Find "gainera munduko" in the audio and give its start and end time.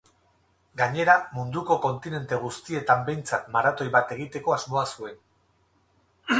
0.79-1.77